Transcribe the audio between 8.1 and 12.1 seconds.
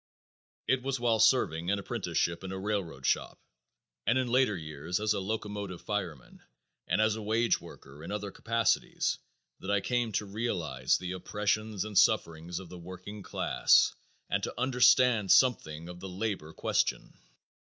other capacities that I came to realize the oppressions and